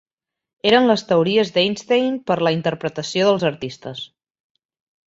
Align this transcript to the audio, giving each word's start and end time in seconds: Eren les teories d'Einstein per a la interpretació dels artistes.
Eren 0.69 0.87
les 0.91 1.03
teories 1.11 1.53
d'Einstein 1.57 2.17
per 2.31 2.39
a 2.41 2.47
la 2.49 2.55
interpretació 2.59 3.31
dels 3.31 3.47
artistes. 3.53 4.07